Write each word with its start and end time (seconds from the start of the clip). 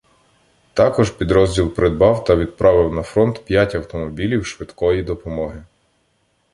Також 0.73 1.11
підрозділ 1.11 1.73
придбав 1.73 2.23
та 2.23 2.35
відправив 2.35 2.93
на 2.93 3.01
фронт 3.03 3.45
п'ять 3.45 3.75
автомобілів 3.75 4.45
швидкої 4.45 5.03
допомоги. 5.03 5.65